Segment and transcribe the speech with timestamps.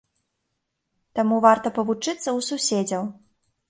[1.21, 3.03] Таму варта павучыцца ў суседзяў.